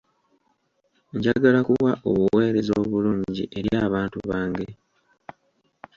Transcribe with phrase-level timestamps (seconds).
[1.15, 4.67] Njagala kuwa obuweereza obulungi eri abantu bange.